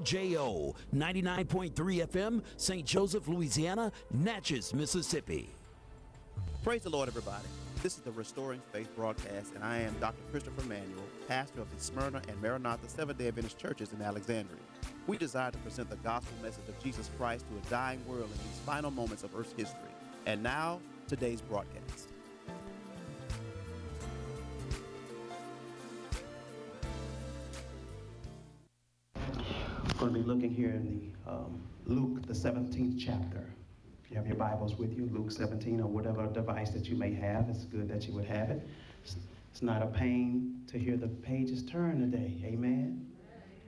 WJO 0.00 0.74
99.3 0.94 1.72
FM, 2.06 2.42
St. 2.56 2.86
Joseph, 2.86 3.26
Louisiana, 3.28 3.90
Natchez, 4.12 4.72
Mississippi. 4.72 5.48
Praise 6.62 6.82
the 6.82 6.90
Lord, 6.90 7.08
everybody. 7.08 7.44
This 7.82 7.96
is 7.96 8.02
the 8.02 8.10
Restoring 8.12 8.60
Faith 8.72 8.88
broadcast, 8.96 9.54
and 9.54 9.62
I 9.62 9.78
am 9.78 9.94
Dr. 10.00 10.20
Christopher 10.30 10.62
Manuel, 10.62 11.04
pastor 11.28 11.60
of 11.60 11.74
the 11.74 11.82
Smyrna 11.82 12.20
and 12.28 12.40
Maranatha 12.42 12.88
Seventh 12.88 13.18
day 13.18 13.28
Adventist 13.28 13.58
churches 13.58 13.92
in 13.92 14.02
Alexandria. 14.02 14.60
We 15.06 15.16
desire 15.16 15.50
to 15.50 15.58
present 15.58 15.88
the 15.88 15.96
gospel 15.96 16.36
message 16.42 16.68
of 16.68 16.80
Jesus 16.82 17.10
Christ 17.16 17.44
to 17.48 17.66
a 17.66 17.70
dying 17.70 18.04
world 18.06 18.24
in 18.24 18.48
these 18.48 18.60
final 18.66 18.90
moments 18.90 19.22
of 19.22 19.34
Earth's 19.36 19.54
history. 19.56 19.90
And 20.26 20.42
now, 20.42 20.80
today's 21.06 21.40
broadcast. 21.40 22.07
Going 29.98 30.14
to 30.14 30.20
be 30.20 30.24
looking 30.24 30.54
here 30.54 30.70
in 30.70 31.12
the 31.26 31.30
um, 31.32 31.60
Luke, 31.86 32.24
the 32.24 32.32
17th 32.32 33.02
chapter. 33.04 33.50
If 34.04 34.10
you 34.10 34.16
have 34.16 34.28
your 34.28 34.36
Bibles 34.36 34.76
with 34.76 34.96
you, 34.96 35.10
Luke 35.12 35.32
17 35.32 35.80
or 35.80 35.88
whatever 35.88 36.24
device 36.28 36.70
that 36.70 36.86
you 36.86 36.94
may 36.94 37.12
have, 37.14 37.48
it's 37.48 37.64
good 37.64 37.88
that 37.88 38.06
you 38.06 38.14
would 38.14 38.26
have 38.26 38.50
it. 38.50 38.66
It's, 39.04 39.16
not 39.60 39.82
a 39.82 39.86
pain 39.86 40.60
to 40.68 40.78
hear 40.78 40.96
the 40.96 41.08
pages 41.08 41.64
turn 41.64 42.00
today. 42.00 42.32
Amen. 42.44 43.10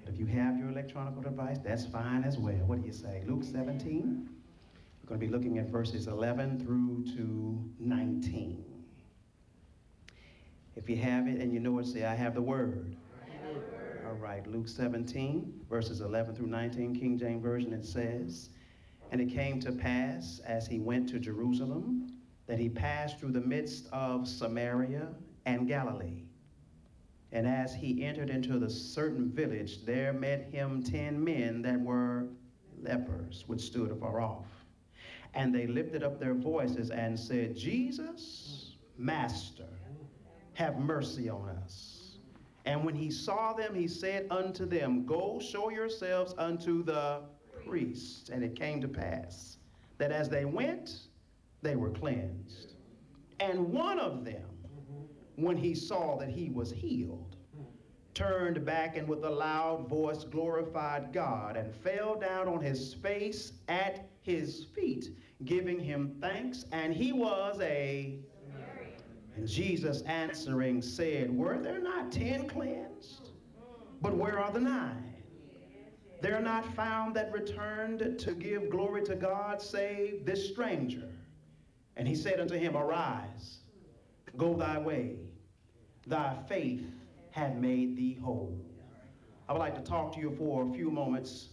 But 0.05 0.15
if 0.15 0.21
you 0.21 0.27
have 0.27 0.57
your 0.57 0.69
electronic 0.69 1.21
device, 1.21 1.59
that's 1.65 1.85
fine 1.85 2.23
as 2.23 2.39
well. 2.39 2.55
What 2.67 2.81
do 2.81 2.87
you 2.87 2.93
say? 2.93 3.25
Luke 3.27 3.43
17. 3.43 4.29
We're 5.03 5.09
going 5.09 5.21
to 5.21 5.27
be 5.27 5.33
looking 5.33 5.59
at 5.59 5.67
verses 5.67 6.07
11 6.07 6.61
through 6.65 7.07
to 7.17 7.59
19. 7.81 8.65
If 10.77 10.89
you 10.89 10.97
have 10.99 11.27
it 11.27 11.41
and 11.41 11.53
you 11.53 11.59
know 11.59 11.77
it, 11.81 11.89
say, 11.89 12.05
I 12.05 12.15
have 12.15 12.35
the 12.35 12.43
word. 12.43 12.95
All 14.11 14.17
right, 14.17 14.45
Luke 14.49 14.67
17, 14.67 15.67
verses 15.71 16.01
11 16.01 16.35
through 16.35 16.49
19, 16.49 16.99
King 16.99 17.17
James 17.17 17.41
Version, 17.41 17.73
it 17.73 17.85
says, 17.85 18.49
And 19.13 19.21
it 19.21 19.27
came 19.27 19.61
to 19.61 19.71
pass, 19.71 20.41
as 20.45 20.67
he 20.67 20.81
went 20.81 21.09
to 21.11 21.21
Jerusalem, 21.21 22.13
that 22.49 22.59
he 22.59 22.69
passed 22.69 23.21
through 23.21 23.31
the 23.31 23.41
midst 23.41 23.87
of 23.93 24.27
Samaria 24.27 25.11
and 25.47 25.69
Galilee. 25.69 26.25
And 27.31 27.47
as 27.47 27.73
he 27.73 28.03
entered 28.05 28.31
into 28.31 28.59
the 28.59 28.69
certain 28.69 29.31
village, 29.31 29.85
there 29.85 30.13
met 30.13 30.49
him 30.51 30.83
ten 30.83 31.23
men 31.23 31.63
that 31.63 31.81
were 31.81 32.27
lepers, 32.83 33.45
which 33.47 33.61
stood 33.61 33.93
afar 33.93 34.21
off. 34.21 34.49
And 35.35 35.55
they 35.55 35.69
lifted 35.69 36.03
up 36.03 36.19
their 36.19 36.35
voices 36.35 36.91
and 36.91 37.17
said, 37.17 37.57
Jesus, 37.57 38.73
Master, 38.99 39.69
have 40.55 40.81
mercy 40.81 41.29
on 41.29 41.51
us. 41.63 42.00
And 42.67 42.85
when 42.85 42.95
he 42.95 43.11
saw 43.11 43.53
them, 43.53 43.75
he 43.75 43.89
said 43.89 44.27
unto 44.31 44.67
them, 44.67 45.07
Go 45.07 45.41
show 45.41 45.71
yourselves 45.71 46.35
unto 46.39 46.83
the 46.83 47.23
priests. 47.65 48.31
And 48.31 48.45
it 48.45 48.55
came 48.55 48.81
to 48.81 48.89
pass 48.89 49.57
that 49.99 50.13
as 50.13 50.29
they 50.29 50.45
went, 50.45 51.09
they 51.63 51.77
were 51.77 51.91
cleansed. 51.91 52.75
And 53.39 53.73
one 53.73 53.99
of 53.99 54.25
them, 54.25 54.49
when 55.37 55.57
he 55.57 55.75
saw 55.75 56.17
that 56.19 56.29
he 56.29 56.51
was 56.51 56.71
healed, 56.71 57.37
turned 58.15 58.65
back 58.65 58.97
and 58.97 59.09
with 59.09 59.25
a 59.25 59.31
loud 59.31 59.89
voice 59.89 60.25
glorified 60.25 61.13
God 61.13 61.57
and 61.57 61.75
fell 61.75 62.19
down 62.19 62.49
on 62.49 62.61
his 62.61 62.93
face 62.95 63.53
at 63.69 64.09
his 64.23 64.67
feet, 64.75 65.11
giving 65.45 65.79
him 65.79 66.17
thanks. 66.21 66.67
And 66.73 66.93
he 66.93 67.13
was 67.13 67.59
a 67.61 68.19
and 69.41 69.49
Jesus 69.49 70.03
answering 70.03 70.83
said, 70.83 71.35
Were 71.35 71.57
there 71.59 71.81
not 71.81 72.13
ten 72.13 72.47
cleansed? 72.47 73.31
But 74.03 74.15
where 74.15 74.39
are 74.39 74.53
the 74.53 74.61
nine? 74.61 75.15
They 76.21 76.31
are 76.33 76.43
not 76.43 76.67
found 76.75 77.17
that 77.17 77.33
returned 77.33 78.19
to 78.19 78.33
give 78.33 78.69
glory 78.69 79.03
to 79.05 79.17
God, 79.17 79.63
save 79.63 80.27
this 80.27 80.47
stranger. 80.47 81.09
And 81.97 82.07
he 82.07 82.15
said 82.15 82.39
unto 82.39 82.59
him, 82.59 82.77
Arise, 82.77 83.61
go 84.37 84.53
thy 84.53 84.77
way, 84.77 85.17
thy 86.07 86.37
faith 86.47 86.85
hath 87.31 87.55
made 87.55 87.97
thee 87.97 88.19
whole. 88.23 88.61
I 89.49 89.55
would 89.55 89.61
like 89.61 89.75
to 89.75 89.81
talk 89.81 90.13
to 90.17 90.21
you 90.21 90.35
for 90.37 90.69
a 90.69 90.71
few 90.71 90.91
moments 90.91 91.49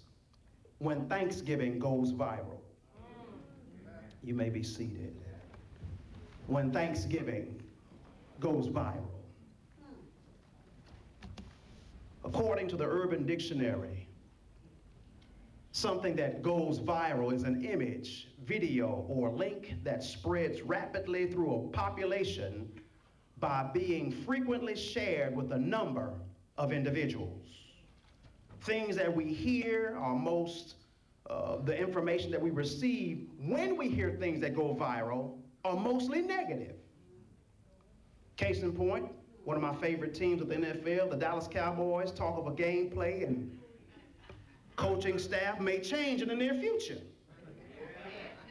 when 0.79 1.07
Thanksgiving 1.07 1.79
goes 1.79 2.11
viral. 2.11 2.59
You 4.21 4.33
may 4.33 4.49
be 4.49 4.61
seated. 4.61 5.15
When 6.47 6.69
Thanksgiving 6.73 7.63
goes 8.39 8.67
viral. 8.67 9.09
According 12.23 12.67
to 12.69 12.75
the 12.75 12.85
Urban 12.85 13.25
Dictionary, 13.25 14.07
something 15.71 16.15
that 16.15 16.41
goes 16.41 16.79
viral 16.79 17.33
is 17.33 17.43
an 17.43 17.63
image, 17.63 18.27
video, 18.43 19.05
or 19.07 19.31
link 19.31 19.75
that 19.83 20.03
spreads 20.03 20.61
rapidly 20.61 21.27
through 21.27 21.55
a 21.55 21.67
population 21.69 22.67
by 23.39 23.69
being 23.73 24.11
frequently 24.11 24.75
shared 24.75 25.35
with 25.35 25.51
a 25.51 25.57
number 25.57 26.13
of 26.57 26.73
individuals. 26.73 27.45
Things 28.61 28.95
that 28.95 29.15
we 29.15 29.25
hear 29.25 29.95
are 30.01 30.15
most, 30.15 30.75
uh, 31.29 31.57
the 31.63 31.77
information 31.77 32.31
that 32.31 32.41
we 32.41 32.49
receive 32.49 33.29
when 33.39 33.77
we 33.77 33.87
hear 33.87 34.11
things 34.19 34.41
that 34.41 34.55
go 34.55 34.75
viral 34.75 35.37
are 35.63 35.75
mostly 35.75 36.21
negative. 36.21 36.75
Case 38.37 38.61
in 38.61 38.71
point, 38.71 39.07
one 39.45 39.57
of 39.57 39.63
my 39.63 39.73
favorite 39.75 40.13
teams 40.13 40.41
of 40.41 40.47
the 40.47 40.55
NFL, 40.55 41.09
the 41.09 41.17
Dallas 41.17 41.47
Cowboys, 41.47 42.11
talk 42.11 42.37
of 42.37 42.45
a 42.45 42.51
game 42.51 42.89
gameplay 42.89 43.25
and 43.25 43.57
coaching 44.75 45.17
staff 45.17 45.59
may 45.59 45.79
change 45.79 46.21
in 46.21 46.29
the 46.29 46.35
near 46.35 46.53
future. 46.53 46.99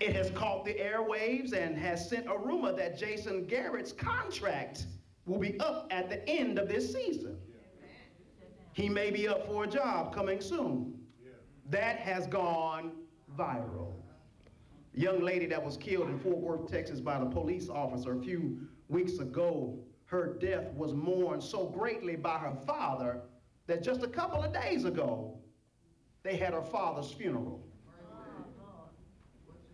It 0.00 0.14
has 0.14 0.30
caught 0.30 0.64
the 0.64 0.74
airwaves 0.74 1.52
and 1.52 1.78
has 1.78 2.08
sent 2.08 2.26
a 2.26 2.36
rumor 2.36 2.72
that 2.72 2.98
Jason 2.98 3.46
Garrett's 3.46 3.92
contract 3.92 4.86
will 5.24 5.38
be 5.38 5.58
up 5.60 5.86
at 5.90 6.10
the 6.10 6.28
end 6.28 6.58
of 6.58 6.68
this 6.68 6.92
season. 6.92 7.38
He 8.72 8.88
may 8.88 9.10
be 9.10 9.28
up 9.28 9.46
for 9.46 9.64
a 9.64 9.66
job 9.66 10.12
coming 10.12 10.40
soon. 10.40 10.98
That 11.70 11.98
has 11.98 12.26
gone 12.26 12.92
viral. 13.38 13.92
A 14.94 15.00
young 15.00 15.20
lady 15.20 15.46
that 15.46 15.64
was 15.64 15.76
killed 15.76 16.10
in 16.10 16.18
Fort 16.18 16.38
Worth, 16.38 16.70
Texas 16.70 17.00
by 17.00 17.18
the 17.18 17.26
police 17.26 17.68
officer 17.68 18.18
a 18.18 18.20
few 18.20 18.66
weeks 18.88 19.18
ago, 19.18 19.78
her 20.06 20.36
death 20.40 20.72
was 20.74 20.92
mourned 20.92 21.42
so 21.42 21.66
greatly 21.66 22.16
by 22.16 22.38
her 22.38 22.54
father 22.66 23.20
that 23.66 23.82
just 23.82 24.02
a 24.02 24.08
couple 24.08 24.42
of 24.42 24.52
days 24.52 24.84
ago, 24.84 25.36
they 26.22 26.36
had 26.36 26.54
her 26.54 26.62
father's 26.62 27.12
funeral. 27.12 27.62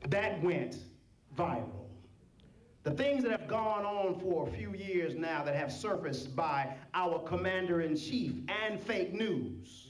That 0.08 0.42
went 0.42 0.78
viral. 1.36 1.82
The 2.82 2.90
things 2.90 3.22
that 3.22 3.30
have 3.30 3.46
gone 3.46 3.84
on 3.84 4.18
for 4.18 4.48
a 4.48 4.50
few 4.50 4.74
years 4.74 5.14
now 5.14 5.44
that 5.44 5.54
have 5.54 5.70
surfaced 5.70 6.34
by 6.34 6.74
our 6.94 7.20
commander 7.20 7.80
in 7.80 7.96
chief 7.96 8.32
and 8.66 8.80
fake 8.80 9.12
news. 9.14 9.88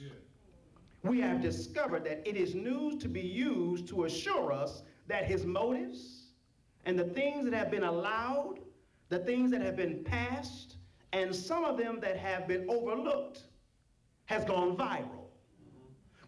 We 1.03 1.21
have 1.21 1.41
discovered 1.41 2.05
that 2.05 2.29
it 2.29 2.37
is 2.37 2.55
news 2.55 3.03
to 3.03 3.09
be 3.09 3.23
used 3.23 3.89
to 3.89 4.05
assure 4.05 4.53
us 4.53 4.83
that 5.09 5.25
his 5.25 5.47
motives 5.47 6.27
and 6.85 6.99
the 6.99 7.05
things 7.05 7.45
that 7.45 7.55
have 7.55 7.71
been 7.71 7.83
allowed, 7.85 8.59
the 9.13 9.19
things 9.19 9.51
that 9.51 9.61
have 9.61 9.77
been 9.77 10.03
passed, 10.03 10.77
and 11.13 11.37
some 11.37 11.65
of 11.65 11.77
them 11.77 12.01
that 12.01 12.17
have 12.17 12.49
been 12.49 12.65
overlooked 12.71 13.43
has 14.25 14.43
gone 14.47 14.75
viral. 14.75 15.27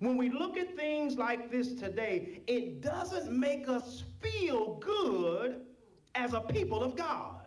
When 0.00 0.18
we 0.18 0.28
look 0.28 0.58
at 0.58 0.76
things 0.76 1.16
like 1.16 1.50
this 1.50 1.72
today, 1.72 2.42
it 2.46 2.82
doesn't 2.82 3.32
make 3.32 3.70
us 3.70 4.04
feel 4.20 4.74
good 4.80 5.62
as 6.14 6.34
a 6.34 6.40
people 6.40 6.84
of 6.84 6.94
God. 6.94 7.46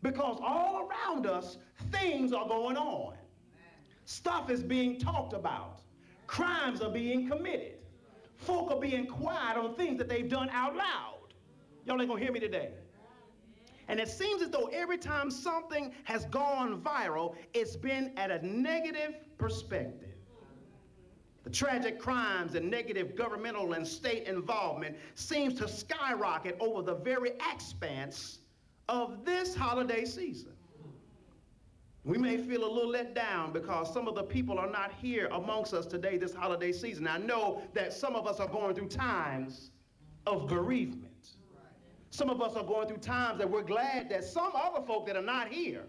Because 0.00 0.38
all 0.40 0.88
around 0.88 1.26
us, 1.26 1.58
things 1.90 2.32
are 2.32 2.46
going 2.46 2.76
on. 2.76 3.14
Stuff 4.04 4.48
is 4.48 4.62
being 4.62 5.00
talked 5.00 5.32
about. 5.32 5.80
Crimes 6.28 6.80
are 6.82 6.90
being 6.90 7.28
committed. 7.28 7.78
Folk 8.36 8.70
are 8.70 8.80
being 8.80 9.06
quiet 9.06 9.56
on 9.56 9.74
things 9.74 9.98
that 9.98 10.08
they've 10.08 10.28
done 10.28 10.50
out 10.50 10.76
loud. 10.76 11.34
Y'all 11.84 12.00
ain't 12.00 12.08
gonna 12.08 12.22
hear 12.22 12.32
me 12.32 12.38
today. 12.38 12.70
And 13.92 14.00
it 14.00 14.08
seems 14.08 14.40
as 14.40 14.48
though 14.48 14.70
every 14.72 14.96
time 14.96 15.30
something 15.30 15.92
has 16.04 16.24
gone 16.24 16.80
viral, 16.80 17.34
it's 17.52 17.76
been 17.76 18.10
at 18.16 18.30
a 18.30 18.44
negative 18.44 19.16
perspective. 19.36 20.08
The 21.44 21.50
tragic 21.50 21.98
crimes 21.98 22.54
and 22.54 22.70
negative 22.70 23.14
governmental 23.14 23.74
and 23.74 23.86
state 23.86 24.26
involvement 24.26 24.96
seems 25.14 25.52
to 25.58 25.68
skyrocket 25.68 26.56
over 26.58 26.80
the 26.80 26.94
very 26.94 27.32
expanse 27.52 28.38
of 28.88 29.26
this 29.26 29.54
holiday 29.54 30.06
season. 30.06 30.54
We 32.04 32.16
may 32.16 32.38
feel 32.38 32.64
a 32.64 32.72
little 32.72 32.88
let 32.88 33.14
down 33.14 33.52
because 33.52 33.92
some 33.92 34.08
of 34.08 34.14
the 34.14 34.22
people 34.22 34.58
are 34.58 34.70
not 34.70 34.92
here 35.02 35.28
amongst 35.32 35.74
us 35.74 35.84
today 35.84 36.16
this 36.16 36.32
holiday 36.32 36.72
season. 36.72 37.06
I 37.06 37.18
know 37.18 37.60
that 37.74 37.92
some 37.92 38.16
of 38.16 38.26
us 38.26 38.40
are 38.40 38.48
going 38.48 38.74
through 38.74 38.88
times 38.88 39.70
of 40.26 40.48
bereavement. 40.48 41.11
Some 42.12 42.28
of 42.28 42.42
us 42.42 42.56
are 42.56 42.62
going 42.62 42.88
through 42.88 42.98
times 42.98 43.38
that 43.38 43.50
we're 43.50 43.62
glad 43.62 44.10
that 44.10 44.22
some 44.22 44.52
other 44.54 44.84
folk 44.84 45.06
that 45.06 45.16
are 45.16 45.22
not 45.22 45.48
here, 45.48 45.86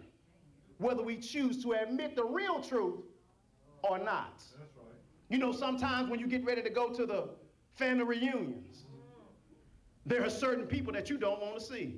whether 0.78 1.04
we 1.04 1.18
choose 1.18 1.62
to 1.64 1.74
admit 1.74 2.16
the 2.16 2.24
real 2.24 2.62
truth 2.62 3.02
or 3.84 4.00
not. 4.00 4.42
You 5.28 5.38
know, 5.38 5.52
sometimes 5.52 6.10
when 6.10 6.22
you 6.22 6.28
get 6.28 6.46
ready 6.46 6.62
to 6.62 6.70
go 6.70 6.92
to 6.92 7.06
the 7.06 7.32
family 7.74 8.06
reunions, 8.06 8.86
there 10.06 10.24
are 10.24 10.30
certain 10.30 10.66
people 10.66 10.94
that 10.94 11.10
you 11.10 11.18
don't 11.18 11.42
want 11.42 11.60
to 11.60 11.62
see. 11.62 11.98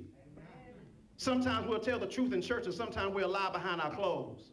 Sometimes 1.18 1.68
we'll 1.68 1.78
tell 1.78 2.00
the 2.00 2.06
truth 2.08 2.32
in 2.32 2.42
church, 2.42 2.64
and 2.64 2.74
sometimes 2.74 3.14
we'll 3.14 3.28
lie 3.28 3.52
behind 3.52 3.80
our 3.80 3.94
clothes. 3.94 4.50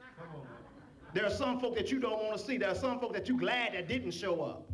There 1.15 1.25
are 1.25 1.31
some 1.31 1.59
folk 1.59 1.75
that 1.77 1.89
you 1.89 1.99
don't 1.99 2.23
want 2.23 2.37
to 2.37 2.45
see. 2.45 2.57
There 2.57 2.69
are 2.69 2.75
some 2.75 2.99
folk 2.99 3.13
that 3.13 3.27
you're 3.27 3.39
glad 3.39 3.73
that 3.73 3.87
didn't 3.87 4.11
show 4.11 4.43
up. 4.43 4.69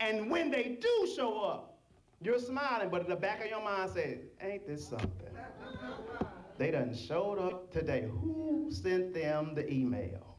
And 0.00 0.28
when 0.28 0.50
they 0.50 0.76
do 0.80 1.14
show 1.14 1.40
up, 1.40 1.69
you're 2.22 2.38
smiling, 2.38 2.90
but 2.90 3.02
in 3.02 3.08
the 3.08 3.16
back 3.16 3.42
of 3.42 3.50
your 3.50 3.62
mind 3.62 3.90
says, 3.90 4.18
ain't 4.42 4.66
this 4.66 4.86
something? 4.86 5.28
They 6.58 6.70
done 6.70 6.94
showed 6.94 7.38
up 7.38 7.72
today. 7.72 8.06
Who 8.20 8.68
sent 8.70 9.14
them 9.14 9.54
the 9.54 9.70
email? 9.72 10.36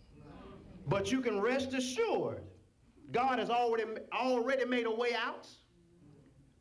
But 0.88 1.12
you 1.12 1.22
can 1.22 1.40
rest 1.42 1.74
assured, 1.74 2.44
God 3.12 3.40
has 3.40 3.50
already, 3.50 3.86
already 4.14 4.66
made 4.66 4.86
a 4.86 4.92
way 4.92 5.16
out, 5.16 5.48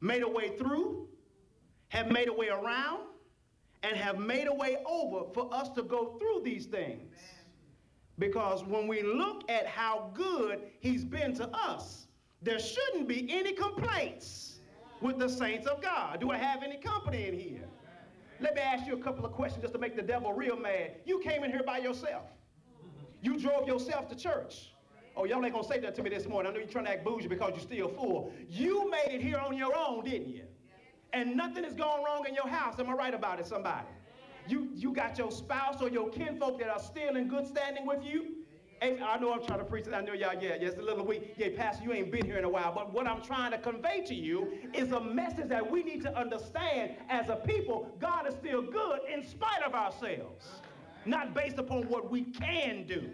made 0.00 0.22
a 0.22 0.28
way 0.28 0.56
through, 0.56 1.08
have 1.88 2.10
made 2.10 2.28
a 2.28 2.32
way 2.32 2.48
around, 2.48 3.00
and 3.82 3.96
have 3.96 4.18
made 4.18 4.46
a 4.46 4.54
way 4.54 4.78
over 4.86 5.30
for 5.34 5.52
us 5.52 5.68
to 5.70 5.82
go 5.82 6.16
through 6.18 6.40
these 6.42 6.64
things. 6.64 7.16
Because 8.18 8.64
when 8.64 8.86
we 8.86 9.02
look 9.02 9.50
at 9.50 9.66
how 9.66 10.10
good 10.14 10.60
he's 10.80 11.04
been 11.04 11.34
to 11.34 11.48
us, 11.48 12.06
there 12.42 12.58
shouldn't 12.58 13.08
be 13.08 13.26
any 13.30 13.52
complaints 13.52 14.59
with 15.00 15.18
the 15.18 15.28
saints 15.28 15.66
of 15.66 15.82
God. 15.82 16.20
Do 16.20 16.30
I 16.30 16.36
have 16.36 16.62
any 16.62 16.76
company 16.76 17.26
in 17.26 17.38
here? 17.38 17.68
Let 18.40 18.54
me 18.54 18.60
ask 18.60 18.86
you 18.86 18.94
a 18.94 19.02
couple 19.02 19.24
of 19.24 19.32
questions 19.32 19.62
just 19.62 19.74
to 19.74 19.78
make 19.78 19.96
the 19.96 20.02
devil 20.02 20.32
real 20.32 20.56
mad. 20.56 20.92
You 21.04 21.18
came 21.20 21.44
in 21.44 21.50
here 21.50 21.62
by 21.64 21.78
yourself. 21.78 22.24
You 23.22 23.38
drove 23.38 23.68
yourself 23.68 24.08
to 24.08 24.16
church. 24.16 24.72
Oh, 25.16 25.24
y'all 25.24 25.44
ain't 25.44 25.52
gonna 25.52 25.66
say 25.66 25.78
that 25.80 25.94
to 25.96 26.02
me 26.02 26.08
this 26.08 26.26
morning. 26.26 26.50
I 26.50 26.54
know 26.54 26.60
you're 26.60 26.68
trying 26.68 26.86
to 26.86 26.92
act 26.92 27.04
bougie 27.04 27.28
because 27.28 27.50
you're 27.50 27.60
still 27.60 27.88
full. 27.88 28.32
You 28.48 28.90
made 28.90 29.14
it 29.14 29.20
here 29.20 29.38
on 29.38 29.56
your 29.56 29.76
own, 29.76 30.04
didn't 30.04 30.28
you? 30.28 30.44
And 31.12 31.36
nothing 31.36 31.64
is 31.64 31.74
going 31.74 32.02
wrong 32.04 32.24
in 32.26 32.34
your 32.34 32.48
house. 32.48 32.78
Am 32.78 32.88
I 32.88 32.92
right 32.92 33.12
about 33.12 33.40
it, 33.40 33.46
somebody? 33.46 33.88
You, 34.48 34.68
you 34.72 34.92
got 34.92 35.18
your 35.18 35.30
spouse 35.30 35.82
or 35.82 35.88
your 35.90 36.08
kinfolk 36.08 36.58
that 36.60 36.68
are 36.68 36.80
still 36.80 37.16
in 37.16 37.28
good 37.28 37.46
standing 37.46 37.86
with 37.86 38.04
you. 38.04 38.29
I 38.82 39.18
know 39.20 39.32
I'm 39.32 39.44
trying 39.44 39.58
to 39.58 39.64
preach 39.64 39.86
it. 39.86 39.92
I 39.92 40.00
know 40.00 40.14
y'all, 40.14 40.34
yeah, 40.34 40.56
yeah, 40.60 40.68
it's 40.68 40.78
a 40.78 40.82
little 40.82 41.04
weak. 41.04 41.34
Yeah, 41.36 41.48
Pastor, 41.54 41.84
you 41.84 41.92
ain't 41.92 42.10
been 42.10 42.24
here 42.24 42.38
in 42.38 42.44
a 42.44 42.48
while. 42.48 42.72
But 42.74 42.92
what 42.92 43.06
I'm 43.06 43.22
trying 43.22 43.50
to 43.52 43.58
convey 43.58 44.02
to 44.06 44.14
you 44.14 44.52
is 44.72 44.92
a 44.92 45.00
message 45.00 45.48
that 45.48 45.70
we 45.70 45.82
need 45.82 46.02
to 46.02 46.18
understand 46.18 46.92
as 47.10 47.28
a 47.28 47.36
people. 47.36 47.94
God 48.00 48.26
is 48.26 48.34
still 48.34 48.62
good 48.62 49.00
in 49.12 49.22
spite 49.26 49.62
of 49.62 49.74
ourselves, 49.74 50.46
not 51.04 51.34
based 51.34 51.58
upon 51.58 51.88
what 51.88 52.10
we 52.10 52.22
can 52.22 52.86
do. 52.86 53.10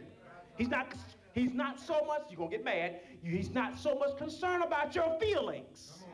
He's 0.57 0.69
not, 0.69 0.95
he's 1.35 1.53
not 1.53 1.81
so 1.81 2.05
much, 2.07 2.27
you're 2.31 2.39
going 2.39 2.51
to 2.51 2.57
get 2.57 2.65
mad, 2.65 3.01
he's 3.23 3.51
not 3.51 3.77
so 3.77 3.97
much 3.97 4.17
concerned 4.17 4.63
about 4.63 4.95
your 4.95 5.19
feelings. 5.19 6.05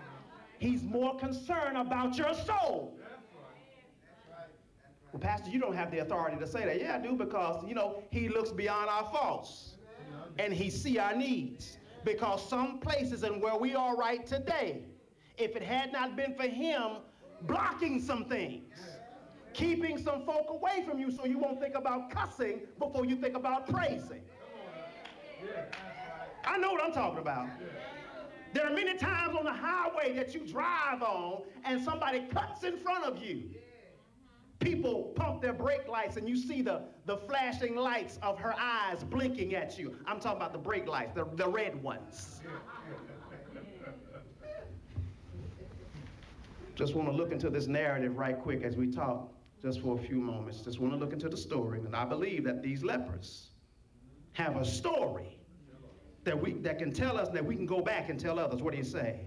He's 0.58 0.82
more 0.84 1.16
concerned 1.19 1.76
about 1.76 2.16
your 2.16 2.32
soul. 2.34 2.96
Well, 5.12 5.20
Pastor, 5.20 5.50
you 5.50 5.61
don't 5.61 5.76
have 5.76 5.91
the 5.91 5.99
authority 5.99 6.38
to 6.38 6.47
say 6.47 6.64
that. 6.64 6.81
Yeah, 6.81 6.97
I 6.97 6.99
do 6.99 7.14
because, 7.14 7.64
you 7.69 7.75
know, 7.75 8.03
he 8.11 8.29
looks 8.29 8.50
beyond 8.50 8.88
our 8.88 9.05
faults 9.12 9.75
and 10.38 10.53
he 10.53 10.70
see 10.70 10.99
our 10.99 11.14
needs. 11.14 11.76
Because 12.05 12.49
some 12.49 12.79
places 12.81 13.23
and 13.23 13.41
where 13.41 13.56
we 13.56 13.75
are 13.75 13.94
right 13.94 14.26
today, 14.26 14.82
if 15.37 15.55
it 15.55 15.62
had 15.62 15.93
not 15.93 16.17
been 16.17 16.35
for 16.35 16.49
him 16.49 16.97
blocking 17.43 18.00
some 18.00 18.25
things, 18.25 18.75
keeping 19.53 19.99
some 19.99 20.25
folk 20.25 20.47
away 20.49 20.85
from 20.88 20.99
you 20.99 21.11
so 21.11 21.26
you 21.26 21.38
won't 21.38 21.61
think 21.61 21.75
about 21.75 22.11
cussing 22.11 22.62
before 22.79 23.05
you 23.05 23.17
think 23.17 23.37
about 23.37 23.69
praising. 23.69 24.23
I 26.44 26.59
know 26.59 26.73
what 26.73 26.82
I'm 26.82 26.93
talking 26.93 27.19
about. 27.19 27.49
There 28.55 28.67
are 28.67 28.73
many 28.73 28.97
times 28.97 29.37
on 29.37 29.44
the 29.44 29.53
highway 29.53 30.14
that 30.14 30.35
you 30.35 30.41
drive 30.41 31.03
on 31.03 31.43
and 31.64 31.82
somebody 31.82 32.26
cuts 32.32 32.64
in 32.64 32.79
front 32.79 33.05
of 33.05 33.23
you 33.23 33.50
people 34.62 35.12
pump 35.17 35.43
their 35.43 35.53
brake 35.53 35.88
lights 35.88 36.17
and 36.17 36.29
you 36.29 36.37
see 36.37 36.62
the, 36.62 36.82
the 37.06 37.17
flashing 37.17 37.75
lights 37.76 38.19
of 38.23 38.38
her 38.38 38.55
eyes 38.59 39.03
blinking 39.05 39.55
at 39.55 39.79
you. 39.79 39.97
I'm 40.06 40.20
talking 40.20 40.38
about 40.38 40.53
the 40.53 40.59
brake 40.59 40.87
lights, 40.87 41.12
the, 41.14 41.26
the 41.35 41.49
red 41.49 41.82
ones. 41.82 42.41
Just 46.75 46.94
want 46.94 47.09
to 47.09 47.14
look 47.14 47.32
into 47.32 47.50
this 47.50 47.67
narrative 47.67 48.17
right 48.17 48.38
quick 48.38 48.62
as 48.62 48.76
we 48.76 48.87
talk, 48.87 49.31
just 49.61 49.81
for 49.82 49.99
a 49.99 50.03
few 50.03 50.17
moments. 50.17 50.61
Just 50.61 50.81
want 50.81 50.94
to 50.94 50.99
look 50.99 51.12
into 51.12 51.29
the 51.29 51.37
story. 51.37 51.81
And 51.81 51.94
I 51.94 52.06
believe 52.06 52.44
that 52.44 52.62
these 52.62 52.82
lepers 52.82 53.50
have 54.32 54.56
a 54.56 54.64
story 54.64 55.37
that, 56.25 56.41
we, 56.41 56.55
that 56.55 56.79
can 56.79 56.91
tell 56.93 57.19
us 57.19 57.29
that 57.29 57.44
we 57.44 57.56
can 57.56 57.67
go 57.67 57.82
back 57.82 58.09
and 58.09 58.19
tell 58.19 58.38
others. 58.38 58.62
What 58.62 58.73
do 58.73 58.79
you 58.79 58.85
say? 58.85 59.20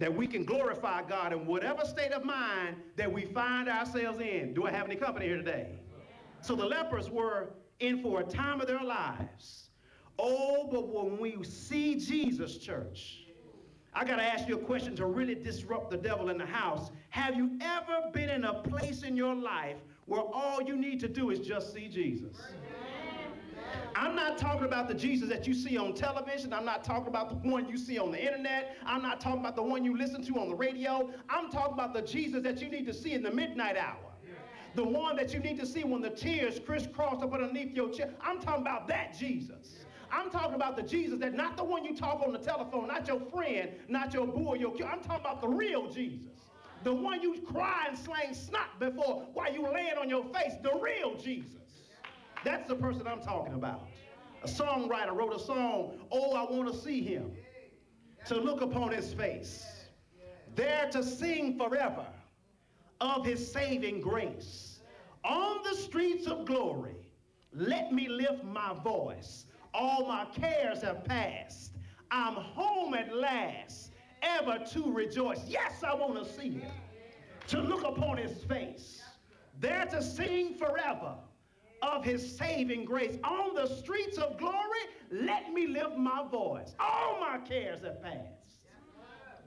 That 0.00 0.12
we 0.12 0.26
can 0.26 0.44
glorify 0.44 1.02
God 1.02 1.34
in 1.34 1.46
whatever 1.46 1.84
state 1.84 2.10
of 2.12 2.24
mind 2.24 2.76
that 2.96 3.12
we 3.12 3.26
find 3.26 3.68
ourselves 3.68 4.18
in. 4.18 4.54
Do 4.54 4.66
I 4.66 4.70
have 4.70 4.86
any 4.86 4.96
company 4.96 5.26
here 5.26 5.36
today? 5.36 5.78
So 6.40 6.56
the 6.56 6.64
lepers 6.64 7.10
were 7.10 7.50
in 7.80 8.02
for 8.02 8.20
a 8.20 8.24
time 8.24 8.62
of 8.62 8.66
their 8.66 8.82
lives. 8.82 9.68
Oh, 10.18 10.68
but 10.72 10.88
when 10.88 11.18
we 11.18 11.44
see 11.44 11.96
Jesus, 11.96 12.56
church, 12.56 13.26
I 13.92 14.04
got 14.06 14.16
to 14.16 14.22
ask 14.22 14.48
you 14.48 14.56
a 14.56 14.64
question 14.64 14.96
to 14.96 15.04
really 15.04 15.34
disrupt 15.34 15.90
the 15.90 15.98
devil 15.98 16.30
in 16.30 16.38
the 16.38 16.46
house. 16.46 16.90
Have 17.10 17.36
you 17.36 17.58
ever 17.60 18.10
been 18.10 18.30
in 18.30 18.44
a 18.44 18.54
place 18.54 19.02
in 19.02 19.16
your 19.16 19.34
life 19.34 19.76
where 20.06 20.22
all 20.22 20.62
you 20.62 20.76
need 20.76 20.98
to 21.00 21.08
do 21.08 21.28
is 21.28 21.40
just 21.40 21.74
see 21.74 21.88
Jesus? 21.88 22.40
I'm 23.94 24.14
not 24.14 24.38
talking 24.38 24.64
about 24.64 24.88
the 24.88 24.94
Jesus 24.94 25.28
that 25.28 25.46
you 25.46 25.54
see 25.54 25.76
on 25.76 25.94
television. 25.94 26.52
I'm 26.52 26.64
not 26.64 26.84
talking 26.84 27.08
about 27.08 27.42
the 27.42 27.48
one 27.48 27.68
you 27.68 27.76
see 27.76 27.98
on 27.98 28.12
the 28.12 28.22
internet. 28.22 28.76
I'm 28.86 29.02
not 29.02 29.20
talking 29.20 29.40
about 29.40 29.56
the 29.56 29.62
one 29.62 29.84
you 29.84 29.96
listen 29.96 30.22
to 30.24 30.38
on 30.38 30.48
the 30.48 30.54
radio. 30.54 31.10
I'm 31.28 31.50
talking 31.50 31.74
about 31.74 31.92
the 31.92 32.02
Jesus 32.02 32.42
that 32.42 32.62
you 32.62 32.70
need 32.70 32.86
to 32.86 32.94
see 32.94 33.12
in 33.12 33.22
the 33.22 33.30
midnight 33.30 33.76
hour. 33.76 33.96
The 34.74 34.84
one 34.84 35.16
that 35.16 35.34
you 35.34 35.40
need 35.40 35.58
to 35.58 35.66
see 35.66 35.82
when 35.82 36.00
the 36.00 36.10
tears 36.10 36.60
crisscross 36.64 37.22
up 37.22 37.34
underneath 37.34 37.74
your 37.74 37.90
chin. 37.90 38.14
I'm 38.20 38.40
talking 38.40 38.62
about 38.62 38.86
that 38.88 39.18
Jesus. 39.18 39.80
I'm 40.12 40.30
talking 40.30 40.54
about 40.54 40.76
the 40.76 40.82
Jesus 40.82 41.18
that 41.20 41.34
not 41.34 41.56
the 41.56 41.64
one 41.64 41.84
you 41.84 41.96
talk 41.96 42.22
on 42.24 42.32
the 42.32 42.38
telephone, 42.38 42.88
not 42.88 43.06
your 43.06 43.20
friend, 43.32 43.70
not 43.88 44.14
your 44.14 44.26
boy, 44.26 44.54
your 44.54 44.72
kid. 44.72 44.86
I'm 44.86 45.00
talking 45.00 45.20
about 45.20 45.40
the 45.40 45.48
real 45.48 45.90
Jesus. 45.90 46.30
The 46.82 46.92
one 46.92 47.20
you 47.20 47.40
cry 47.42 47.86
and 47.88 47.98
slang 47.98 48.34
snot 48.34 48.78
before 48.78 49.26
while 49.34 49.52
you 49.52 49.62
laying 49.62 49.98
on 49.98 50.08
your 50.08 50.24
face, 50.24 50.54
the 50.62 50.78
real 50.80 51.16
Jesus. 51.16 51.60
That's 52.44 52.66
the 52.68 52.74
person 52.74 53.06
I'm 53.06 53.20
talking 53.20 53.54
about. 53.54 53.88
A 54.42 54.46
songwriter 54.46 55.14
wrote 55.14 55.34
a 55.34 55.38
song, 55.38 55.98
Oh, 56.10 56.34
I 56.34 56.50
Want 56.50 56.72
to 56.72 56.78
See 56.78 57.02
Him, 57.02 57.32
to 58.26 58.36
look 58.36 58.62
upon 58.62 58.92
His 58.92 59.12
face, 59.12 59.66
there 60.54 60.88
to 60.92 61.02
sing 61.02 61.58
forever 61.58 62.06
of 63.00 63.24
His 63.24 63.52
saving 63.52 64.00
grace. 64.00 64.80
On 65.24 65.62
the 65.62 65.74
streets 65.74 66.26
of 66.26 66.46
glory, 66.46 66.96
let 67.52 67.92
me 67.92 68.08
lift 68.08 68.42
my 68.42 68.72
voice. 68.82 69.44
All 69.74 70.06
my 70.06 70.24
cares 70.34 70.80
have 70.80 71.04
passed. 71.04 71.72
I'm 72.10 72.34
home 72.34 72.94
at 72.94 73.14
last, 73.14 73.92
ever 74.22 74.64
to 74.72 74.92
rejoice. 74.92 75.46
Yes, 75.46 75.84
I 75.84 75.94
want 75.94 76.14
to 76.14 76.24
see 76.24 76.50
Him, 76.50 76.72
to 77.48 77.60
look 77.60 77.84
upon 77.84 78.16
His 78.16 78.42
face, 78.44 79.02
there 79.58 79.84
to 79.90 80.02
sing 80.02 80.54
forever 80.54 81.16
of 81.82 82.04
his 82.04 82.36
saving 82.36 82.84
grace. 82.84 83.18
On 83.24 83.54
the 83.54 83.66
streets 83.66 84.18
of 84.18 84.38
glory, 84.38 84.80
let 85.10 85.52
me 85.52 85.66
lift 85.66 85.96
my 85.96 86.24
voice. 86.30 86.74
All 86.78 87.18
my 87.20 87.38
cares 87.38 87.82
have 87.82 88.02
passed. 88.02 88.40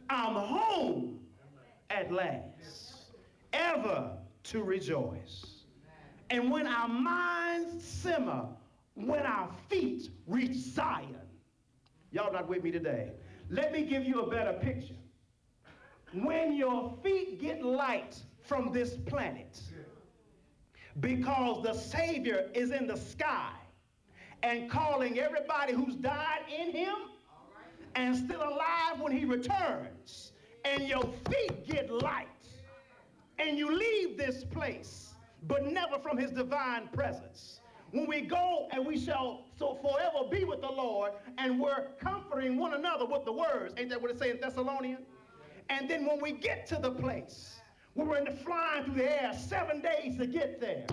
I'm 0.09 0.35
home 0.35 1.19
at 1.89 2.11
last, 2.11 3.05
ever 3.53 4.11
to 4.43 4.63
rejoice. 4.63 5.63
And 6.29 6.51
when 6.51 6.67
our 6.67 6.87
minds 6.87 7.83
simmer, 7.83 8.45
when 8.95 9.25
our 9.25 9.49
feet 9.69 10.09
reach 10.27 10.55
Zion, 10.55 11.15
y'all 12.11 12.33
not 12.33 12.47
with 12.47 12.63
me 12.63 12.71
today. 12.71 13.11
Let 13.49 13.71
me 13.71 13.83
give 13.83 14.03
you 14.03 14.21
a 14.21 14.29
better 14.29 14.53
picture. 14.53 14.95
When 16.13 16.53
your 16.53 16.93
feet 17.03 17.39
get 17.39 17.63
light 17.63 18.21
from 18.43 18.71
this 18.71 18.95
planet, 18.95 19.59
because 20.99 21.63
the 21.63 21.73
Savior 21.73 22.49
is 22.53 22.71
in 22.71 22.87
the 22.87 22.97
sky 22.97 23.51
and 24.43 24.69
calling 24.69 25.19
everybody 25.19 25.73
who's 25.73 25.95
died 25.95 26.41
in 26.55 26.71
him 26.71 26.95
and 27.95 28.15
still 28.15 28.41
alive 28.41 28.99
when 28.99 29.11
he 29.11 29.25
returns. 29.25 30.33
And 30.65 30.87
your 30.87 31.03
feet 31.29 31.67
get 31.67 31.91
light 31.91 32.27
and 33.39 33.57
you 33.57 33.75
leave 33.75 34.17
this 34.17 34.43
place, 34.43 35.13
but 35.47 35.65
never 35.65 35.99
from 35.99 36.17
his 36.17 36.31
divine 36.31 36.87
presence. 36.93 37.59
When 37.91 38.07
we 38.07 38.21
go 38.21 38.67
and 38.71 38.85
we 38.85 38.97
shall 38.97 39.45
so 39.57 39.77
forever 39.81 40.27
be 40.29 40.45
with 40.45 40.61
the 40.61 40.71
Lord, 40.71 41.11
and 41.37 41.59
we're 41.59 41.89
comforting 41.99 42.57
one 42.57 42.73
another 42.73 43.05
with 43.05 43.23
the 43.25 43.31
words. 43.31 43.73
Ain't 43.77 43.89
that 43.89 44.01
what 44.01 44.11
it 44.11 44.19
says 44.19 44.31
in 44.31 44.39
Thessalonians? 44.39 45.05
And 45.69 45.89
then 45.89 46.05
when 46.05 46.19
we 46.19 46.31
get 46.31 46.65
to 46.67 46.77
the 46.77 46.91
place 46.91 47.61
we 47.95 48.03
were 48.03 48.17
in 48.17 48.25
the 48.25 48.31
flying 48.31 48.85
through 48.85 48.95
the 48.95 49.23
air 49.23 49.33
seven 49.33 49.81
days 49.81 50.17
to 50.17 50.25
get 50.25 50.59
there. 50.59 50.85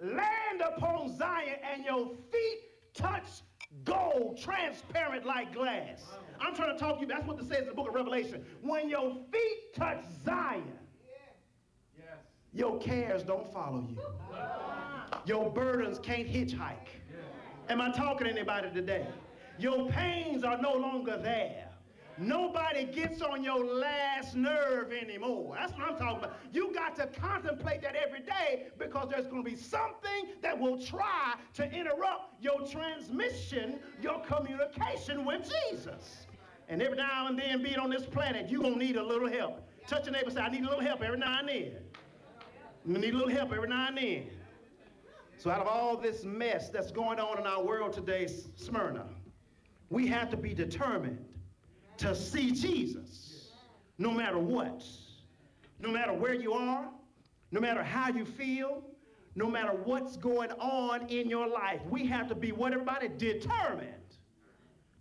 Land 0.00 0.62
upon 0.64 1.16
Zion 1.16 1.56
and 1.72 1.84
your 1.84 2.10
feet 2.32 2.58
touch 2.94 3.42
gold, 3.84 4.38
transparent 4.40 5.26
like 5.26 5.52
glass. 5.52 6.04
I'm 6.40 6.54
trying 6.54 6.72
to 6.72 6.78
talk 6.78 6.96
to 6.96 7.00
you. 7.02 7.06
That's 7.06 7.26
what 7.26 7.38
it 7.38 7.48
says 7.48 7.62
in 7.62 7.66
the 7.66 7.74
book 7.74 7.88
of 7.88 7.94
Revelation. 7.94 8.44
When 8.62 8.88
your 8.88 9.16
feet 9.32 9.74
touch 9.74 10.04
Zion, 10.24 10.72
your 12.52 12.78
cares 12.78 13.22
don't 13.22 13.52
follow 13.52 13.86
you. 13.88 13.98
Your 15.26 15.50
burdens 15.50 15.98
can't 15.98 16.26
hitchhike. 16.26 16.88
Am 17.68 17.80
I 17.80 17.90
talking 17.90 18.26
to 18.26 18.32
anybody 18.32 18.70
today? 18.70 19.06
Your 19.58 19.90
pains 19.90 20.44
are 20.44 20.60
no 20.60 20.72
longer 20.72 21.18
there. 21.18 21.67
Nobody 22.20 22.84
gets 22.84 23.22
on 23.22 23.44
your 23.44 23.64
last 23.64 24.34
nerve 24.34 24.92
anymore. 24.92 25.56
That's 25.58 25.72
what 25.72 25.82
I'm 25.82 25.96
talking 25.96 26.18
about. 26.18 26.32
You 26.52 26.72
got 26.74 26.96
to 26.96 27.06
contemplate 27.06 27.80
that 27.82 27.94
every 27.94 28.20
day 28.20 28.66
because 28.76 29.08
there's 29.10 29.26
going 29.26 29.44
to 29.44 29.50
be 29.50 29.56
something 29.56 30.26
that 30.42 30.58
will 30.58 30.82
try 30.82 31.34
to 31.54 31.70
interrupt 31.70 32.42
your 32.42 32.66
transmission, 32.66 33.78
your 34.02 34.20
communication 34.24 35.24
with 35.24 35.48
Jesus. 35.70 36.26
And 36.68 36.82
every 36.82 36.96
now 36.96 37.28
and 37.28 37.38
then, 37.38 37.62
being 37.62 37.78
on 37.78 37.88
this 37.88 38.04
planet, 38.04 38.50
you're 38.50 38.62
going 38.62 38.78
to 38.78 38.84
need 38.84 38.96
a 38.96 39.02
little 39.02 39.30
help. 39.30 39.62
Touch 39.86 40.04
your 40.04 40.12
neighbor 40.12 40.30
say, 40.30 40.40
I 40.40 40.50
need 40.50 40.64
a 40.64 40.68
little 40.68 40.84
help 40.84 41.02
every 41.02 41.18
now 41.18 41.38
and 41.38 41.48
then. 41.48 41.72
You 42.84 42.98
need 42.98 43.14
a 43.14 43.16
little 43.16 43.32
help 43.32 43.52
every 43.52 43.68
now 43.68 43.88
and 43.88 43.96
then. 43.96 44.26
So, 45.38 45.50
out 45.50 45.60
of 45.60 45.68
all 45.68 45.96
this 45.96 46.24
mess 46.24 46.68
that's 46.68 46.90
going 46.90 47.20
on 47.20 47.38
in 47.38 47.46
our 47.46 47.62
world 47.62 47.92
today, 47.92 48.28
Smyrna, 48.56 49.06
we 49.88 50.08
have 50.08 50.30
to 50.30 50.36
be 50.36 50.52
determined 50.52 51.24
to 51.98 52.14
see 52.14 52.50
Jesus 52.52 53.50
no 53.98 54.10
matter 54.10 54.38
what. 54.38 54.84
No 55.80 55.90
matter 55.90 56.12
where 56.12 56.34
you 56.34 56.52
are, 56.52 56.88
no 57.52 57.60
matter 57.60 57.82
how 57.82 58.08
you 58.08 58.24
feel, 58.24 58.82
no 59.34 59.48
matter 59.48 59.72
what's 59.84 60.16
going 60.16 60.50
on 60.52 61.06
in 61.08 61.28
your 61.28 61.46
life, 61.46 61.80
we 61.88 62.06
have 62.06 62.28
to 62.28 62.34
be 62.34 62.50
what 62.50 62.72
everybody 62.72 63.08
determined 63.08 63.92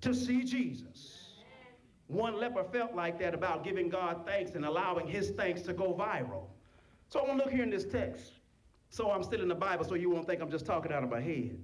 to 0.02 0.14
see 0.14 0.44
Jesus. 0.44 1.24
One 2.08 2.40
leper 2.40 2.64
felt 2.64 2.96
like 2.96 3.20
that 3.20 3.34
about 3.34 3.64
giving 3.64 3.90
God 3.90 4.26
thanks 4.26 4.52
and 4.52 4.66
allowing 4.66 5.08
his 5.08 5.32
thanks 5.32 5.62
to 5.64 5.74
go 5.74 5.94
viral. 5.94 6.46
So 7.10 7.20
I 7.20 7.28
want 7.28 7.40
to 7.40 7.46
look 7.46 7.54
here 7.54 7.64
in 7.64 7.70
this 7.70 7.86
text. 7.86 8.34
So 8.90 9.12
I'm 9.12 9.24
still 9.24 9.42
in 9.42 9.48
the 9.48 9.56
Bible, 9.56 9.84
so 9.84 9.96
you 9.96 10.10
won't 10.10 10.28
think 10.28 10.42
I'm 10.42 10.52
just 10.52 10.66
talking 10.66 10.92
out 10.92 11.04
of 11.04 11.10
my 11.10 11.20
head. 11.20 11.58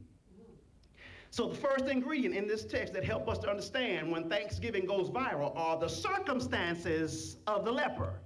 So 1.34 1.48
the 1.48 1.56
first 1.56 1.86
ingredient 1.86 2.36
in 2.36 2.48
this 2.48 2.63
text 2.63 2.94
that 2.94 3.04
help 3.04 3.28
us 3.28 3.40
to 3.40 3.50
understand 3.50 4.12
when 4.12 4.30
Thanksgiving 4.30 4.86
goes 4.86 5.10
viral 5.10 5.52
are 5.58 5.80
the 5.80 5.88
circumstances 5.88 7.38
of 7.48 7.66
the 7.66 7.72
leper. 7.72 8.20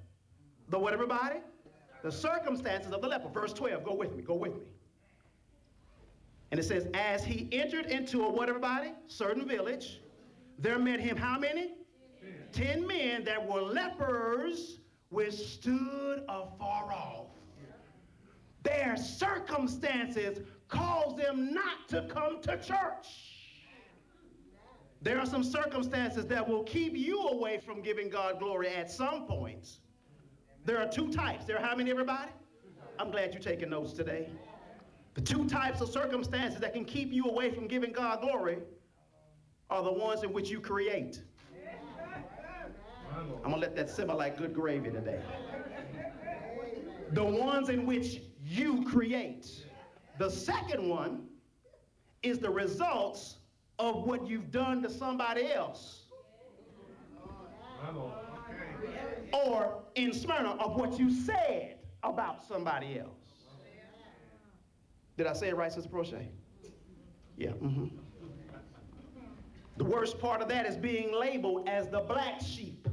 The 0.68 0.78
what, 0.78 0.92
everybody? 0.92 1.38
The 2.04 2.12
circumstances 2.12 2.92
of 2.92 3.02
the 3.02 3.08
leper. 3.08 3.30
Verse 3.30 3.54
12. 3.54 3.86
Go 3.86 3.96
with 3.96 4.14
me. 4.14 4.24
Go 4.24 4.34
with 4.34 4.56
me. 4.56 4.64
And 6.52 6.60
it 6.60 6.64
says, 6.64 6.88
as 6.94 7.24
he 7.24 7.48
entered 7.54 7.86
into 7.86 8.26
a 8.26 8.30
what, 8.30 8.50
everybody? 8.50 8.92
Certain 9.08 9.48
village, 9.48 10.02
there 10.60 10.78
met 10.78 11.00
him 11.00 11.16
how 11.16 11.40
many? 11.40 11.76
Ten, 12.52 12.82
Ten 12.82 12.88
men 12.88 13.24
that 13.24 13.48
were 13.48 13.62
lepers 13.62 14.80
which 15.12 15.34
stood 15.34 16.24
afar 16.28 16.92
off. 16.92 17.28
Their 18.64 18.98
circumstances 18.98 20.40
caused 20.68 21.18
them 21.18 21.54
not 21.54 21.88
to 21.90 22.08
come 22.14 22.42
to 22.42 22.58
church. 22.58 23.38
There 25.02 25.20
are 25.20 25.26
some 25.26 25.44
circumstances 25.44 26.26
that 26.26 26.48
will 26.48 26.64
keep 26.64 26.96
you 26.96 27.22
away 27.28 27.60
from 27.60 27.82
giving 27.82 28.10
God 28.10 28.40
glory 28.40 28.70
at 28.70 28.90
some 28.90 29.28
points. 29.28 29.80
There 30.66 30.80
are 30.80 30.88
two 30.88 31.10
types. 31.10 31.46
There 31.46 31.58
are 31.58 31.66
how 31.66 31.76
many, 31.76 31.92
everybody? 31.92 32.32
I'm 33.00 33.12
glad 33.12 33.34
you're 33.34 33.42
taking 33.42 33.70
notes 33.70 33.94
today. 33.94 34.28
The 35.14 35.22
two 35.22 35.48
types 35.48 35.82
of 35.82 35.90
circumstances 35.90 36.60
that 36.60 36.74
can 36.74 36.84
keep 36.84 37.14
you 37.14 37.26
away 37.26 37.52
from 37.52 37.68
giving 37.68 37.92
God 37.92 38.22
glory 38.22 38.58
are 39.70 39.84
the 39.84 39.92
ones 39.92 40.24
in 40.24 40.34
which 40.34 40.50
you 40.50 40.60
create. 40.60 41.22
I'm 43.44 43.52
going 43.52 43.54
to 43.54 43.60
let 43.60 43.76
that 43.76 43.90
simmer 43.90 44.14
like 44.14 44.38
good 44.38 44.54
gravy 44.54 44.92
today. 44.92 45.22
The 47.12 47.24
ones 47.24 47.70
in 47.70 47.86
which 47.86 48.22
you 48.44 48.84
create. 48.84 49.64
The 50.18 50.30
second 50.30 50.88
one 50.88 51.28
is 52.24 52.40
the 52.40 52.50
results 52.50 53.38
of 53.80 54.04
what 54.04 54.28
you've 54.28 54.52
done 54.52 54.82
to 54.82 54.90
somebody 54.90 55.52
else. 55.52 56.06
Or 59.32 59.84
in 59.96 60.14
Smyrna, 60.14 60.52
of 60.54 60.76
what 60.76 60.98
you 60.98 61.12
said 61.12 61.78
about 62.04 62.48
somebody 62.48 63.00
else. 63.00 63.12
Did 65.18 65.28
I 65.28 65.34
say 65.34 65.50
it 65.50 65.56
right, 65.56 65.72
Sister 65.72 65.90
Prochet? 65.90 66.32
Yeah. 67.38 67.52
Mm-hmm. 67.52 67.88
The 69.78 69.84
worst 69.84 70.20
part 70.20 70.42
of 70.42 70.48
that 70.50 70.66
is 70.66 70.76
being 70.76 71.14
labeled 71.14 71.68
as 71.68 71.88
the 71.88 72.00
black 72.00 72.42
sheep. 72.42 72.88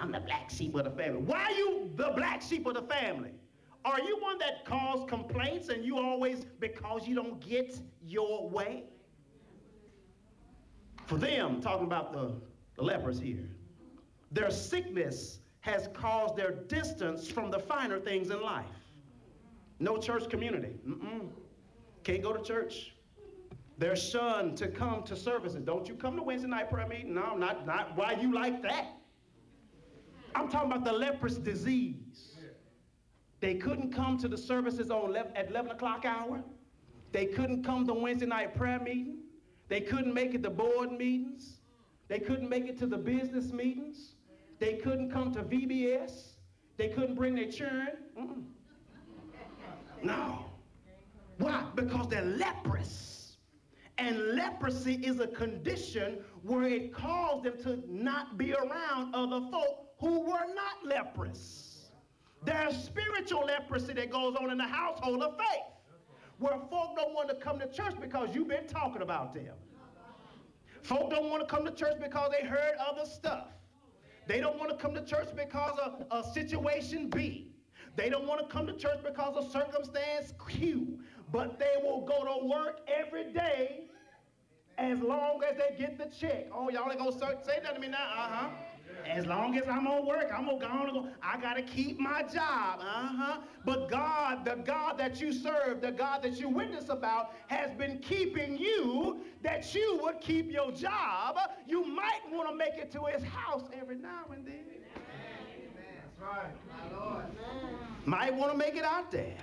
I'm 0.00 0.12
the 0.12 0.20
black 0.20 0.50
sheep 0.50 0.76
of 0.76 0.84
the 0.84 0.90
family. 0.90 1.20
Why 1.22 1.44
are 1.44 1.50
you 1.50 1.90
the 1.96 2.12
black 2.14 2.42
sheep 2.42 2.66
of 2.66 2.74
the 2.74 2.82
family? 2.82 3.32
Are 3.84 4.00
you 4.00 4.18
one 4.20 4.38
that 4.38 4.64
calls 4.64 5.08
complaints 5.08 5.68
and 5.68 5.84
you 5.84 5.98
always, 5.98 6.44
because 6.60 7.06
you 7.06 7.14
don't 7.14 7.40
get 7.40 7.78
your 8.02 8.48
way? 8.48 8.84
For 11.06 11.16
them, 11.16 11.60
talking 11.60 11.86
about 11.86 12.12
the, 12.12 12.34
the 12.76 12.82
lepers 12.82 13.18
here, 13.18 13.48
their 14.30 14.50
sickness 14.50 15.38
has 15.60 15.88
caused 15.94 16.36
their 16.36 16.52
distance 16.52 17.28
from 17.28 17.50
the 17.50 17.58
finer 17.58 17.98
things 17.98 18.30
in 18.30 18.42
life. 18.42 18.66
No 19.78 19.96
church 19.96 20.28
community. 20.28 20.76
Mm-mm. 20.86 21.28
Can't 22.04 22.22
go 22.22 22.32
to 22.32 22.42
church. 22.42 22.94
They're 23.78 23.96
shunned 23.96 24.56
to 24.58 24.68
come 24.68 25.04
to 25.04 25.16
services. 25.16 25.62
Don't 25.64 25.88
you 25.88 25.94
come 25.94 26.16
to 26.16 26.22
Wednesday 26.22 26.48
night 26.48 26.68
prayer 26.68 26.86
meeting? 26.86 27.14
No, 27.14 27.36
not, 27.36 27.64
not 27.64 27.96
why 27.96 28.12
you 28.12 28.34
like 28.34 28.60
that. 28.62 28.96
I'm 30.34 30.48
talking 30.48 30.70
about 30.70 30.84
the 30.84 30.92
leprous 30.92 31.36
disease. 31.36 32.37
They 33.40 33.54
couldn't 33.54 33.92
come 33.92 34.18
to 34.18 34.28
the 34.28 34.38
services 34.38 34.90
on 34.90 35.16
at 35.16 35.48
11 35.50 35.70
o'clock 35.70 36.04
hour. 36.04 36.42
They 37.12 37.26
couldn't 37.26 37.64
come 37.64 37.86
to 37.86 37.94
Wednesday 37.94 38.26
night 38.26 38.54
prayer 38.54 38.80
meeting. 38.80 39.18
They 39.68 39.80
couldn't 39.80 40.12
make 40.12 40.34
it 40.34 40.42
to 40.42 40.50
board 40.50 40.92
meetings. 40.92 41.60
They 42.08 42.18
couldn't 42.18 42.48
make 42.48 42.66
it 42.66 42.78
to 42.78 42.86
the 42.86 42.96
business 42.96 43.52
meetings. 43.52 44.14
They 44.58 44.74
couldn't 44.74 45.12
come 45.12 45.32
to 45.34 45.42
VBS. 45.42 46.32
They 46.76 46.88
couldn't 46.88 47.14
bring 47.14 47.34
their 47.34 47.50
children. 47.50 47.88
Mm-mm. 48.18 48.44
No. 50.02 50.46
Why? 51.38 51.64
Because 51.74 52.08
they're 52.08 52.24
leprous. 52.24 53.36
And 53.98 54.36
leprosy 54.36 54.94
is 54.94 55.20
a 55.20 55.26
condition 55.26 56.18
where 56.42 56.64
it 56.64 56.94
caused 56.94 57.44
them 57.44 57.62
to 57.64 57.82
not 57.88 58.38
be 58.38 58.54
around 58.54 59.14
other 59.14 59.40
folk 59.50 59.88
who 59.98 60.20
were 60.20 60.46
not 60.54 60.84
leprous. 60.84 61.67
There's 62.44 62.76
spiritual 62.76 63.46
leprosy 63.46 63.92
that 63.94 64.10
goes 64.10 64.36
on 64.36 64.50
in 64.50 64.58
the 64.58 64.64
household 64.64 65.22
of 65.22 65.36
faith 65.36 65.78
where 66.38 66.58
folk 66.70 66.96
don't 66.96 67.14
want 67.14 67.28
to 67.28 67.34
come 67.34 67.58
to 67.58 67.70
church 67.70 67.94
because 68.00 68.34
you've 68.34 68.48
been 68.48 68.66
talking 68.66 69.02
about 69.02 69.34
them. 69.34 69.54
Folk 70.82 71.10
don't 71.10 71.28
want 71.30 71.46
to 71.46 71.54
come 71.54 71.64
to 71.64 71.72
church 71.72 71.96
because 72.00 72.30
they 72.38 72.46
heard 72.46 72.74
other 72.78 73.04
stuff. 73.04 73.48
They 74.26 74.40
don't 74.40 74.58
want 74.58 74.70
to 74.70 74.76
come 74.76 74.94
to 74.94 75.04
church 75.04 75.28
because 75.34 75.78
of 75.78 76.04
a 76.10 76.32
situation 76.32 77.10
B. 77.10 77.52
They 77.96 78.08
don't 78.08 78.26
want 78.26 78.40
to 78.40 78.46
come 78.46 78.66
to 78.66 78.74
church 78.74 78.98
because 79.04 79.36
of 79.36 79.50
circumstance 79.50 80.32
Q. 80.48 81.00
But 81.32 81.58
they 81.58 81.74
will 81.82 82.06
go 82.06 82.24
to 82.24 82.46
work 82.46 82.80
every 82.86 83.32
day 83.32 83.88
as 84.78 84.98
long 85.00 85.42
as 85.42 85.56
they 85.58 85.76
get 85.76 85.98
the 85.98 86.06
check. 86.06 86.46
Oh, 86.52 86.70
y'all 86.70 86.90
ain't 86.90 87.00
gonna 87.00 87.12
say 87.12 87.58
that 87.62 87.74
to 87.74 87.80
me 87.80 87.88
now? 87.88 87.98
Uh-huh. 87.98 88.48
As 89.06 89.26
long 89.26 89.56
as 89.56 89.68
I'm 89.68 89.86
on 89.86 90.06
work, 90.06 90.30
I'm 90.36 90.46
gonna 90.46 90.92
go. 90.92 91.08
I 91.22 91.40
gotta 91.40 91.62
keep 91.62 91.98
my 91.98 92.22
job. 92.22 92.80
Uh-huh. 92.80 93.38
But 93.64 93.88
God, 93.90 94.44
the 94.44 94.56
God 94.56 94.98
that 94.98 95.20
you 95.20 95.32
serve, 95.32 95.80
the 95.80 95.92
God 95.92 96.22
that 96.22 96.38
you 96.38 96.48
witness 96.48 96.88
about, 96.88 97.32
has 97.48 97.70
been 97.72 97.98
keeping 97.98 98.56
you 98.58 99.20
that 99.42 99.74
you 99.74 99.98
would 100.02 100.20
keep 100.20 100.52
your 100.52 100.72
job. 100.72 101.38
You 101.66 101.84
might 101.84 102.20
want 102.30 102.48
to 102.48 102.54
make 102.54 102.74
it 102.74 102.90
to 102.92 103.04
his 103.04 103.22
house 103.24 103.64
every 103.78 103.96
now 103.96 104.24
and 104.32 104.46
then. 104.46 104.64
That's 105.96 106.20
right. 106.20 106.50
My 106.68 106.96
Lord. 106.96 107.24
Might 108.04 108.34
want 108.34 108.52
to 108.52 108.58
make 108.58 108.76
it 108.76 108.84
out 108.84 109.10
there. 109.10 109.36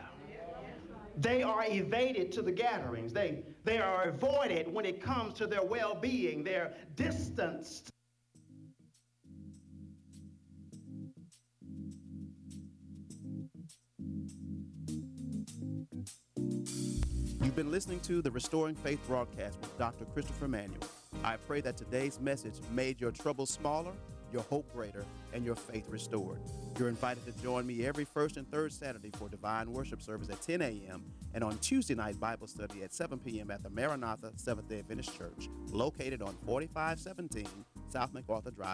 They 1.17 1.43
are 1.43 1.63
evaded 1.65 2.31
to 2.33 2.41
the 2.41 2.51
gatherings. 2.51 3.13
They, 3.13 3.43
they 3.63 3.77
are 3.77 4.09
avoided 4.09 4.71
when 4.71 4.85
it 4.85 5.01
comes 5.01 5.33
to 5.35 5.47
their 5.47 5.63
well 5.63 5.95
being. 5.95 6.43
They're 6.43 6.73
distanced 6.95 7.91
You've 17.55 17.67
been 17.67 17.71
listening 17.71 18.01
to 18.01 18.21
the 18.21 18.31
Restoring 18.31 18.75
Faith 18.75 18.99
broadcast 19.07 19.57
with 19.61 19.77
Dr. 19.77 20.03
Christopher 20.13 20.49
Manuel. 20.49 20.77
I 21.23 21.37
pray 21.37 21.61
that 21.61 21.77
today's 21.77 22.19
message 22.19 22.55
made 22.73 22.99
your 22.99 23.11
troubles 23.11 23.49
smaller 23.49 23.93
your 24.35 24.43
hope 24.43 24.71
greater, 24.73 25.05
and 25.33 25.45
your 25.45 25.55
faith 25.55 25.85
restored. 25.89 26.39
You're 26.77 26.89
invited 26.89 27.25
to 27.25 27.41
join 27.41 27.65
me 27.65 27.85
every 27.85 28.03
first 28.03 28.35
and 28.35 28.49
third 28.51 28.73
Saturday 28.73 29.11
for 29.15 29.29
divine 29.29 29.71
worship 29.71 30.01
service 30.01 30.29
at 30.29 30.41
10 30.41 30.61
a.m. 30.61 31.05
and 31.33 31.43
on 31.43 31.57
Tuesday 31.59 31.95
night 31.95 32.19
Bible 32.19 32.47
study 32.47 32.83
at 32.83 32.93
7 32.93 33.19
p.m. 33.19 33.49
at 33.49 33.63
the 33.63 33.69
Maranatha 33.69 34.31
Seventh 34.35 34.67
day 34.67 34.79
Adventist 34.79 35.17
Church, 35.17 35.49
located 35.71 36.21
on 36.21 36.35
4517 36.45 37.47
South 37.87 38.13
MacArthur 38.13 38.51
Drive 38.51 38.63